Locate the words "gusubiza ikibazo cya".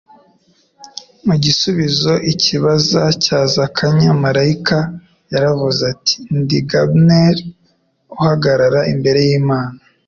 1.43-3.39